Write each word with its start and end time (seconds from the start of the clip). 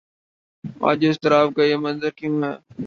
آج 0.81 1.05
اضطراب 1.05 1.53
کا 1.55 1.63
یہ 1.63 1.75
منظر 1.77 2.09
کیوں 2.09 2.41
ہے؟ 2.43 2.53